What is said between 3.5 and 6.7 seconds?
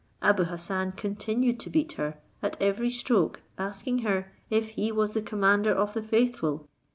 asking her if he was the commander of the faithful?